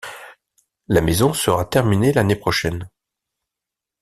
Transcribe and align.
la 0.87 0.99
maison 0.99 1.31
sera 1.31 1.63
terminé 1.65 2.11
l'année 2.11 2.35
prochaine 2.35 2.89